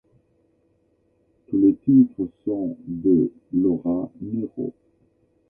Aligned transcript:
Tous 1.47 1.57
les 1.59 1.75
titres 1.75 2.27
sont 2.43 2.75
de 2.87 3.31
Laura 3.53 4.09
Nyro. 4.19 4.73